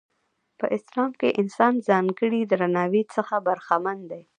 په 0.59 0.65
اسلام 0.77 1.11
کې 1.19 1.37
انسان 1.41 1.73
ځانګړي 1.87 2.41
درناوي 2.51 3.03
څخه 3.15 3.35
برخمن 3.47 3.97
دی. 4.11 4.23